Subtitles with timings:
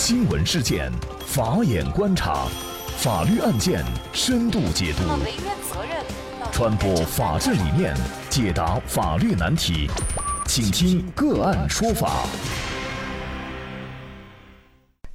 [0.00, 0.92] 新闻事件，
[1.26, 2.46] 法眼观察，
[2.98, 5.02] 法律案件深度解读，
[6.52, 7.96] 传播法治理念，
[8.30, 9.90] 解答法律难题，
[10.46, 12.24] 请听个案说法。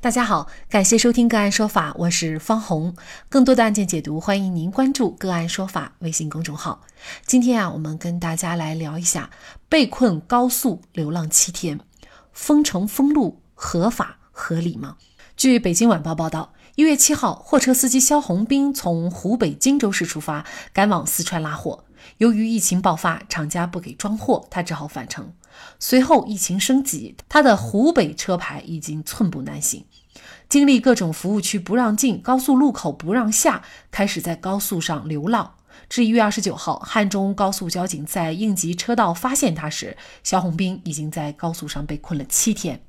[0.01, 2.93] 大家好，感谢收听个案说法，我是方红。
[3.29, 6.81] 更多的案件解读，欢迎您关注个案说法微信公众号。
[7.25, 9.29] 今天啊，我们跟大家来聊一下
[9.70, 11.79] 被困高速流浪七天，
[12.34, 14.97] 封城封路合法合理吗？
[15.37, 21.86] 据北京晚报报道，一月七号，货车司机肖红兵从湖北荆州市出发，赶往四川拉货。
[22.18, 25.32] 由于疫情爆发，厂家不给装货，他只好返程。
[25.79, 29.86] 随后疫情升级，他的湖北车牌已经寸步难行。
[30.50, 35.56] 经历各种服务区不让进、高速路口不让下，开始在高速上流浪。
[35.89, 42.84] 至一月二十九号，汉中高速交警在应急车道发现他时，肖红兵已经在高速上被困了七天。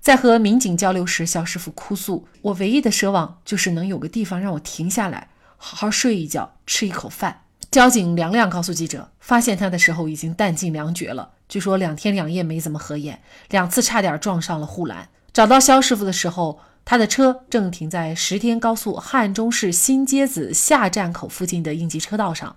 [0.00, 15.08] 在和民警交流时，肖师傅哭诉：“我唯一的奢望就是能有个地方让我停下来，好好睡一觉，吃一口饭。”交警梁亮告诉记者，发现他的时候已经弹尽粮绝了，据说两天两夜没怎么合眼，两次差点撞上了护栏。
[15.32, 16.60] 找到肖师傅的时候。
[16.84, 22.56] 他的车正停在石天高速汉中市新街子下站口附近的应急车道上。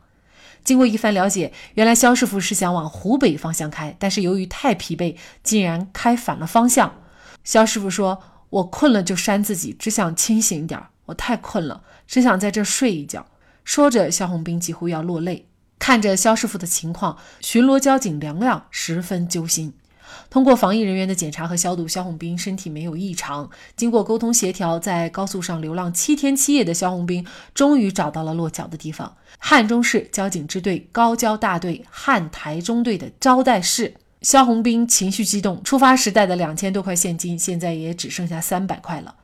[0.63, 6.93] 经过一番了解，原来肖师傅是想往湖北方向开，但是由于太疲惫，竟然开反了方向。
[7.43, 10.81] 肖师傅说：“我困了就扇自己，只想清醒一点。
[11.05, 13.25] 我太困了，只想在这睡一觉。”
[13.63, 15.47] 说着，肖红兵几乎要落泪。
[15.79, 19.73] 看着肖师傅的情况，巡逻交警梁亮十分揪心。
[20.29, 23.49] 通过防疫人员的检查和消毒，肖红兵身体没有异常。
[23.77, 33.95] 经过沟通协调，在高速上流浪七天七夜的肖红兵，终于找到了落脚的地方——汉中市交警支队高交大队汉台中队的招待室。
[34.21, 39.15] 肖红兵情绪激动，出发时带的两千多块现金，现在也只剩下三百块了。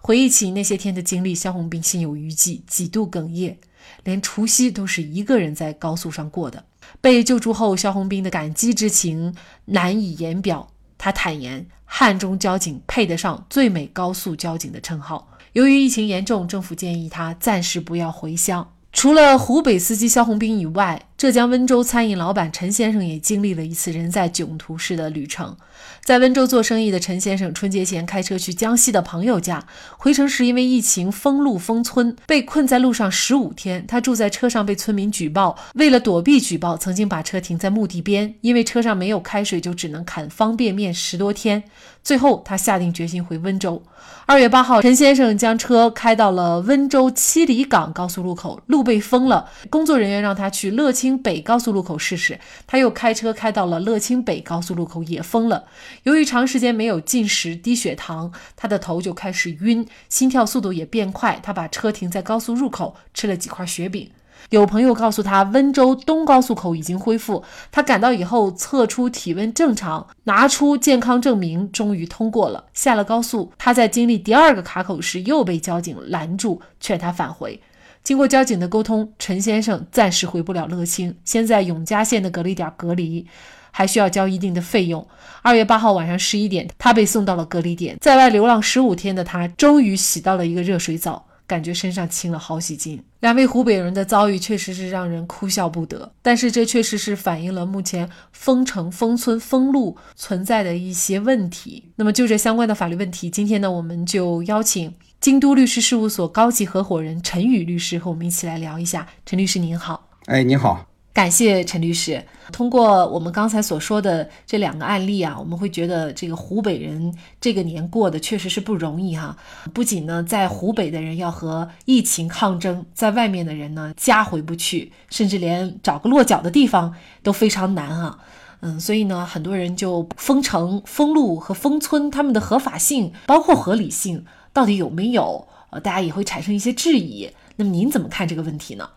[0.00, 3.58] 回忆起那些天的经历，肖红兵心有余悸，几度哽咽。
[4.04, 6.64] 连除夕都是一个人在高速上过的。
[7.02, 9.36] 被救助后，肖红兵的感激之情
[9.66, 10.66] 难以言表。
[10.96, 15.28] 他坦言，汉中交警配得上“最美高速交警”的称号。
[15.52, 18.72] 由于疫情严重，政府建议他暂时不要回乡。
[18.92, 25.56] 除了湖北司机肖红兵以外，浙江温州餐饮老板陈先生也经历了一次人在囧途式的旅程。
[26.04, 29.66] 在温州做生意的陈先生，春节前开车去江西的朋友家，
[29.96, 33.86] 回程时因为疫情封路封村，被困在路上十五天。
[33.86, 41.62] 他住在车上，被村民举报，为了躲避举报，曾经把车停在墓地边，因为车上没有开水，就只能砍方便面十多天。
[42.04, 43.82] 最后，他下定决心回温州。
[44.26, 49.48] 二月八号，陈先生将车开到了温州七里岗高速路口，路被封了。
[49.70, 52.40] 工作人员让他去乐清北高速路口试试。
[52.66, 55.66] 他又开车开到了乐清北高速路口，也封了。
[56.04, 61.38] 由于长时间没有进食、低血糖，他的头就开始晕，心跳速度也变快。
[61.42, 64.10] 他把车停在高速入口，吃了几块雪饼。
[64.50, 67.42] 有朋友告诉他，温州东高速口已经恢复。
[67.72, 72.66] 他赶到以后，测出体温正常，拿出健康证明，终于通过了。
[72.72, 77.60] 下了高速，他在经历第二个卡口时，又被交警拦住，劝他返回。
[78.06, 83.26] 经过交警的沟通，陈先生暂时回不了乐清，先在永嘉县的隔离点隔离，
[83.72, 85.04] 还需要交一定的费用。
[85.42, 87.96] 二月八号晚上十一点，他被送到了隔离点。
[88.00, 91.26] 在外流浪十五天的他，终于洗到了一个热水澡。
[91.46, 93.02] 感觉身上轻了好几斤。
[93.20, 101.90] 两位湖北人的遭遇确实是让人哭笑不得，但是这确实是反映了目前封城、封村、封路存在的一些问题。
[101.96, 109.06] 那么就这相关的法律问题，今天呢，我们就邀请京都律师事务所高级合伙人陈宇律师和我们一起来聊一下。
[109.24, 110.95] 陈律师您好，哎，你好。
[111.16, 112.22] 感谢陈律师。
[112.52, 119.34] 通过我们刚才所说的这两个案例啊，我们会觉得这个湖北人这个年过得确实是不容易哈。
[119.72, 128.18] 不仅呢，在湖北的人要和疫情抗争，在外面的人呢，家回不去，甚至连找个落脚的地方都非常难啊。
[128.60, 135.48] 嗯，所以呢，很多人就封城、封路和封村，他们的合法性，包括合理性，到底有没有？
[135.70, 137.30] 呃，大家也会产生一些质疑。
[137.56, 138.90] 那么您怎么看这个问题呢？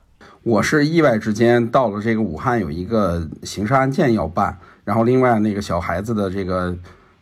[0.43, 6.73] 我是意外之间到了这个武汉，有一个刑事案件要办，然后另外那个小孩子的这个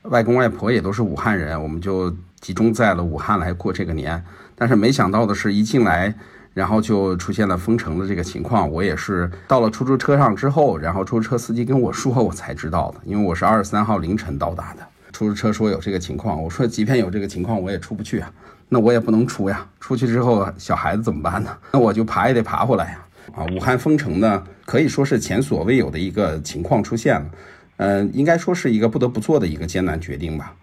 [0.04, 4.24] 外公外婆也都是武汉人，我们就集中在了武汉来过这个年。
[4.56, 6.14] 但是没想到的是，一进来，
[6.54, 8.69] 然后就出现了封城的这个情况。
[8.69, 14.81] 我也是到了出租车上之后，然后出租车司机跟我说，我才知道的，因为我是二十三号凌晨到达的。
[15.12, 18.31] 出租车说有这个情况，我说即便有这个情况，我也出不去啊，
[18.70, 19.68] 那我也不能出呀。
[19.80, 21.50] 出去之后，小孩子怎么办呢？
[21.72, 23.00] 那我就爬也得爬回来呀。
[23.33, 27.31] 啊，武汉封城呢，可以说是前所未有的一个情况出现了，
[27.77, 30.56] 呃，应该说是一个不得不做的一个艰难决定吧。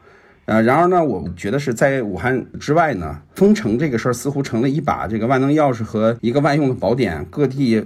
[0.47, 7.83] 呃，然而呢，我觉得是在武汉之外呢，封城这个事儿似乎成了一把这个万能钥匙和一个万用的宝典，各地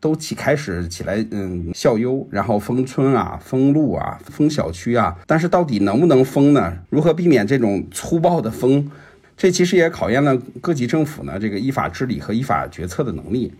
[0.00, 5.14] 都起开始起来，嗯，效优，然后封村啊、封路啊、封小区啊。
[5.26, 6.78] 但是到底能不能封呢？
[6.88, 8.90] 如何避免这种粗暴的封？
[9.36, 13.52] 这其实也考验了各级政府呢这个依法治理和依法决策的能力。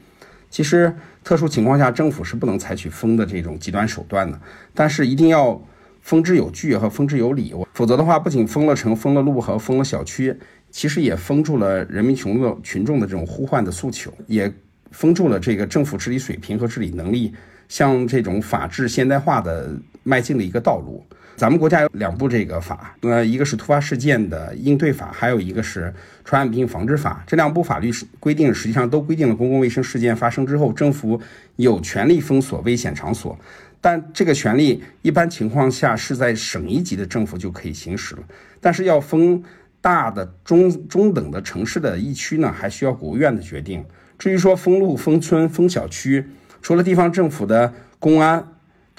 [0.51, 0.95] 其实
[1.25, 4.39] 特殊情况下，政府是不能采取封的这种极端手段的，
[4.75, 5.59] 但是一定要。
[6.03, 10.35] 封之有据和封之有理，否则的话，不仅封了城、封了路和封了小区，
[10.71, 14.51] 其实也封住了人民群众群众的这种呼唤的诉求，也
[14.91, 17.35] 封住了这个政府治理水平和治理能力
[17.69, 21.05] 向这种法治现代化的迈进的一个道路。
[21.41, 25.91] 咱们国家有两部这个法，呃，一个是突发事件的应对法，还有一个是
[26.23, 27.25] 传染病防治法。
[27.27, 31.19] 这两部法律是规定，实际上都规定了公共卫生事件发生之后，政府
[31.57, 33.39] 有权利封锁危险场所。
[33.81, 38.23] 但这个权利一般情况下是在省一级的政府就可以行使了，
[38.61, 39.43] 但是要封
[39.81, 43.83] 大的中中等的城市的疫区呢，还需要国务院的决定。
[44.19, 46.23] 至于说封路、封村、封小区，
[46.61, 48.47] 除了地方政府的公安、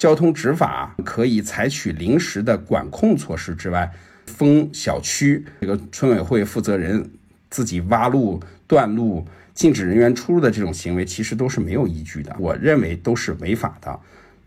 [0.02, 3.88] 交通执法可以采取临时的管控措施之外，
[4.26, 7.08] 封小区这个村委会负责人
[7.50, 12.34] 自己挖路、断路、禁止人员出入的这种行为，其实都是没有依据的。
[12.40, 13.96] 我认为都是违法的。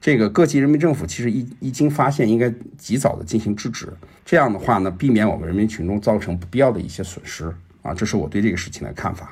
[0.02, 3.88] 这个各级人民政府其实一一经发现，应该及早的进行制止。
[4.26, 7.50] 这样的话呢，避免我们人民群众造成不必要的一些损失
[7.82, 9.32] 啊，这是我对这个事情的看法。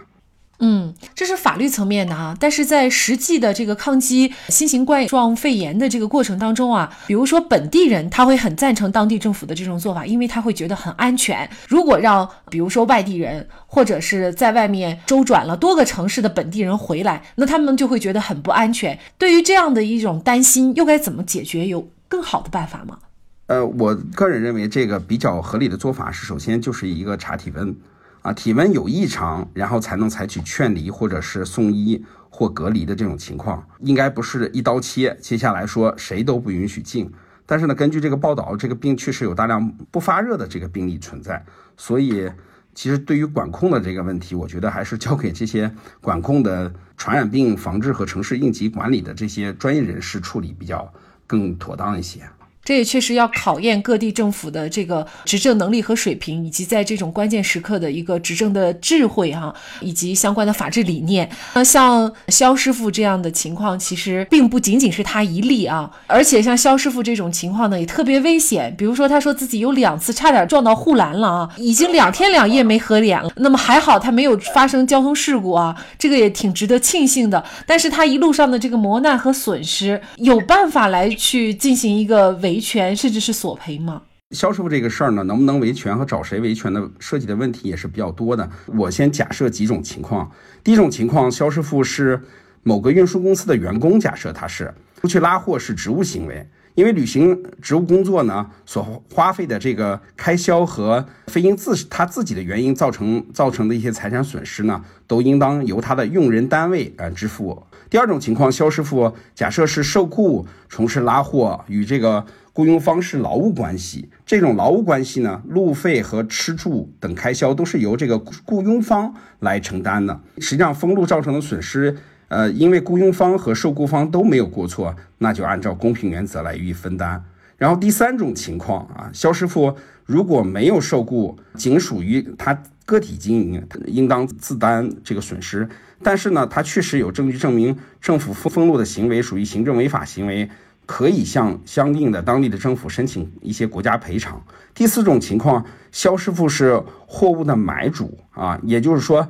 [0.59, 11.49] 嗯，这是法律层面的哈，但是在实际的这个抗击新型冠状肺炎的这个过程当中啊，比如说本地人他会很赞成当地政府的这种做法，因为他会觉得很安全。
[11.67, 18.97] 如果让比如说外地人或者是在外面周转了多个城市的本地人回来，那他们就会觉得很不安全。
[19.17, 21.67] 对于这样的一种担心，又该怎么解决？
[21.67, 22.99] 有更好的办法吗？
[23.47, 27.75] 呃，我个人认为这个比较合理的做法是，首先就是一个查体温。
[28.23, 35.15] 啊，体温有异常，然后才能采取劝离或者是送医或隔离的这种情况，应该不是一刀切。
[35.21, 37.11] 接下来说谁都不允许进。
[37.45, 42.31] 但是呢，根据这个报道，这个病确实有大量不发热的这个病例存在，所以
[42.73, 45.69] 其实对于管控的这个问题，我觉得还是交给这些
[45.99, 50.91] 管控的传染病防治和城市应急管理的这些专业人士处理比较
[51.27, 52.21] 更妥当一些。
[52.65, 61.29] 这也确实要考验各地政府的这个执政能力和水平，以及在这种关键时刻的一个执政的智慧哈，以及相关的法治理念。
[61.55, 68.73] 那像肖师傅这样的情况，其实并不仅仅是他一例啊，而且像肖师傅这种情况呢，也特别危险。
[68.77, 73.29] 比如说，他说自己有两次差点撞到护栏了啊，已经两天两夜没合脸了。
[73.35, 77.43] 那么还好他没有发生交通事故啊，这个也挺值得庆幸的。
[77.67, 82.52] 但是他一路上的这个磨难和损失，有办法来去进行一个维。
[82.53, 84.03] 维权甚至是索赔吗？
[84.29, 88.47] 肖师傅这个事儿呢，能不能维权和找谁维权的涉及的问题也是比较多的。
[88.67, 90.31] 我先假设几种情况。
[90.63, 92.21] 第一种情况，肖师傅是
[92.61, 94.71] 某个运输公司的员工，假设他是
[95.01, 107.63] 出去拉货是职务行为，因为履行职务工作呢所花费的这个开销和非因自他自己的原因造成造成的一些财产损失呢，都应当由他的用人单位呃支付。
[107.89, 114.09] 第二种情况，肖师傅假设是受雇从事拉货，与这个雇佣方是劳务关系。
[114.25, 120.19] 这种劳务关系呢，路费和吃住等开销都是由这个雇佣方来承担的。
[120.39, 121.95] 实际上，封路造成的损失，
[122.33, 127.23] 呃，因为雇佣方和受雇方都没有过错，那就按照公平原则来予以分担。
[127.57, 135.69] 然后第三种情况啊，肖师傅如果没有受雇，仅属于他个体经营，应当自担这个损失。
[136.01, 140.49] 但是呢，他确实有证据证明政府封封路的行为属于行政违法行为，
[140.87, 144.41] 可以向相应的当地的政府申请一些国家赔偿。
[144.73, 149.29] 第四种情况，肖师傅是货物的买主啊，也就是说，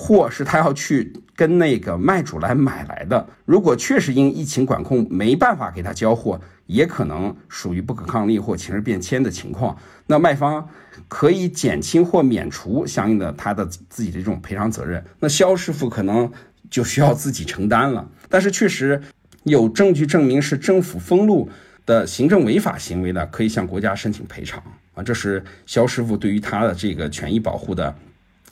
[0.00, 3.26] 货是他要去跟那个卖主来买来的。
[3.44, 9.76] 如果确实因疫情管控没办法给他交货，也可能属于不可抗力或情势变迁的情况，
[10.06, 10.68] 那卖方。
[11.08, 16.30] 可以减轻或免除相应的他的自己的这种赔偿责任，那肖师傅可能
[16.70, 18.08] 就需要自己承担了。
[18.28, 19.00] 但是确实
[19.42, 21.48] 有证据证明是政府封路
[21.84, 24.62] 的行政违法行为的，可以向国家申请赔偿
[24.94, 25.02] 啊。
[25.02, 27.92] 这是肖师傅对于他的这个权益保护的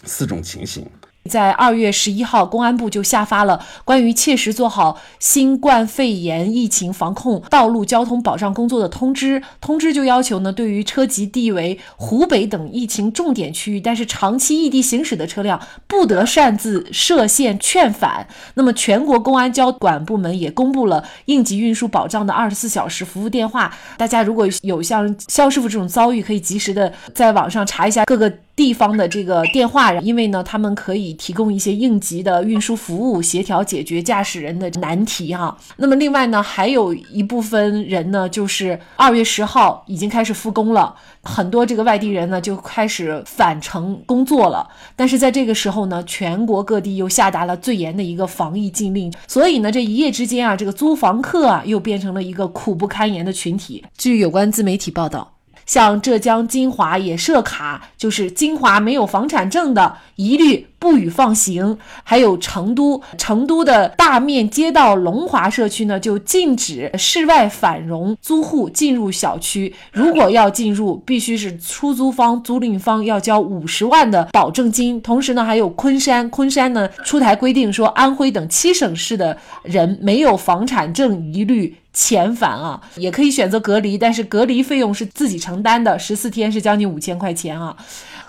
[0.02, 0.84] 四种情形。
[1.28, 9.42] 在二月十一号，公安部就下发了关于切实做好新冠肺炎疫情防控道路交通保障工作的通知。
[9.60, 18.26] 通知就要求呢，对于车籍地为湖北等疫情重点区域，但是长期异地行驶的车辆，不得擅自设限劝返。
[18.54, 23.70] 那么，全国公安交管部门也公布了应急运输保障的二十四小时服务电话。
[23.98, 28.32] 大家如果有像肖师傅这种遭遇，可以及时的在网上查一下各个。
[28.58, 35.56] 地方的这个电话，因为呢，他们可以提供一些应急的运输服务，协调解决驾驶人的难题哈。
[35.76, 44.68] 那么另外呢，还有一部分人呢，就是二月十号已经开始复工了，很多这个外地人呢就开始返程工作了。
[44.96, 53.84] 但是在这个时候呢，全国各地又下达了最严的一个防疫禁令，所以呢，这一夜之间啊，这个租房客啊又变成了一个苦不堪言的群体。
[53.96, 55.37] 据有关自媒体报道。
[55.68, 61.78] 像浙江金华也设卡，就是金华没有房产证的，一律不予放行。
[62.04, 69.74] 还有成都，成都的大面街道龙华社区呢，就禁止室外返融租户进入小区。
[69.92, 75.00] 如果要进入，必须是出租方、租赁方要交五十万的保证金。
[75.02, 81.76] 同时呢，还有昆山，昆山呢出台规定说，安徽等七省市的人没有房产证，一律。
[81.94, 87.74] 遣返啊，也可以选择隔离，但是隔离费用是自己承担的，十四天是将近五千块钱啊。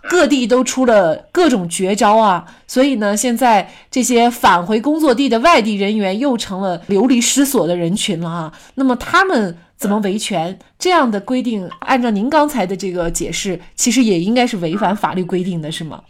[0.09, 8.53] 各地都出了各种绝招啊，所以呢，现在这些返回工作地的外地人员又成了流离失所的人群了啊。
[8.75, 10.57] 那么他们怎么维权？
[10.77, 16.01] 这样的规定，按照您刚才的这个解释，其实也应该是违反法律规定的，是吗？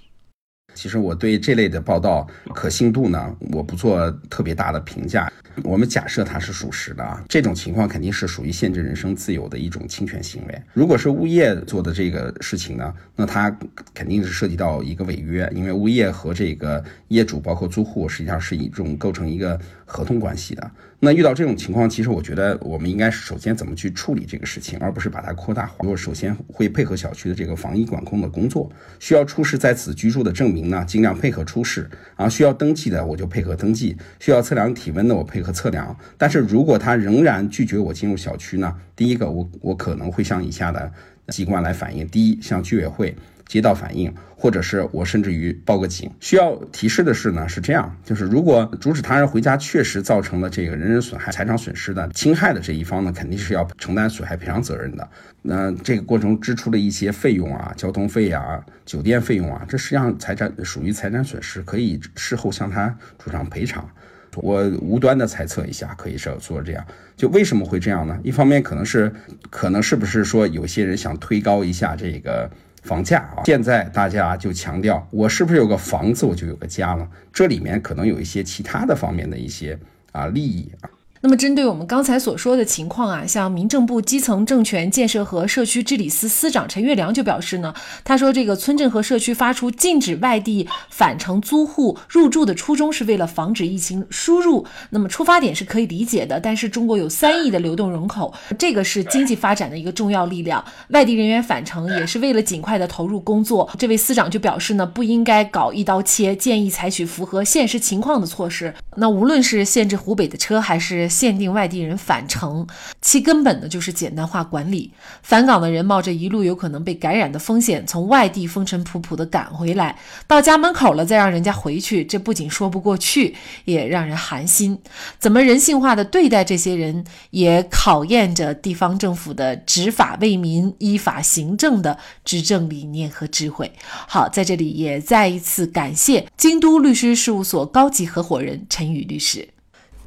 [0.73, 5.31] 其实我对这类的报道可信度呢，我不做特别大的评价。
[5.63, 10.61] 我们假设它是属实的啊，这种情况肯定是属于限制人身自由的一种侵权行为。
[10.73, 13.53] 如果是物业做的这个事情呢，那它
[13.93, 20.71] 肯定是涉及到一个违约，因为物业和这个业主包括租户实际上是一种构成一个合同关系的。
[21.01, 25.75] 那遇到这种情况，其实我觉得我们应该首先怎么去处理这个事情，而不是把它扩大化。
[25.79, 32.27] 我首先会配合小区的这个防疫管控的工作，需要出示在此居住的证明呢，尽量配合出示啊。
[32.27, 35.97] 需要登记的我就配合登记，需要测量体温的我配合测量。
[36.17, 40.91] 但是如果他仍然拒绝我进入小区呢，第一个我我可能会向以下的
[41.29, 43.15] 机关来反映：第一，向居委会。
[43.49, 46.09] 接到反映，或者是我甚至于报个警。
[46.19, 55.09] 需要提示的是呢，是这样，就是如果阻止他人回家确实造成了这个人身损害、财产损失的侵害的这一方呢，肯定是要承担损害赔偿责任的。
[55.41, 63.89] 那这个过程支出的一些费用啊，交通费啊、酒店费用啊，这实际上财产属于财产损失，可以事后向他主张赔偿。
[64.35, 66.85] 我无端的猜测一下，可以是做这样，
[67.17, 68.15] 就为什么会这样呢？
[68.23, 69.11] 一方面可能是，
[69.49, 72.47] 可能是不是说有些人想推高一下这个。
[72.83, 77.07] 房价啊，现在大家就强调，我是不是有个房子，我就有个家了？
[77.31, 79.77] 这里面可能有一些其他的方面的一些
[80.11, 80.89] 啊利益啊。
[81.21, 87.73] 那么，针对我们刚才所说的情况啊，像民政部基层政权建设和社区治理司司长陈月良就表示呢，
[88.05, 96.39] 他说这个村镇和社区发出禁止外地返程租户入住的初衷是为了防止疫情输入，那么出发点是可以理解的。
[96.39, 103.69] 但是中国有三亿的流动人口，这个是经济发展的一个重要力量，外地人员返程也是为了尽快的投入工作。
[103.77, 108.73] 这位司长就表示呢，不应该搞一刀切，建议采取符合现实情况的措施。
[108.95, 112.67] 那无论是限制湖北的车，还是限定外地人返程，
[113.01, 114.93] 其根本呢就是简单化管理。
[115.23, 119.97] 返岗的人冒着一路有可能被感染的风险，从外地风尘仆仆的赶回来，
[120.27, 123.35] 到家门口了再让人家回去，这不仅说不过去，
[123.65, 124.79] 也让人寒心。
[125.17, 133.71] 怎么人性化的对待这些人，也考验着地方政府的执法为民、依法行政的执政理念和智慧。
[134.07, 139.49] 好，在这里也再一次感谢京都律师事务所高级合伙人陈宇律师。